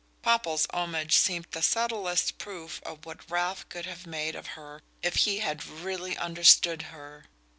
[0.23, 5.15] Popple's homage seemed the, subtlest proof of what Ralph could have made of her if
[5.15, 7.25] he had "really understood" her.